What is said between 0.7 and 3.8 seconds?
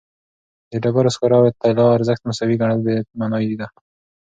د ډبرې سکاره او طلا ارزښت مساوي ګڼل بېمعنایي ده.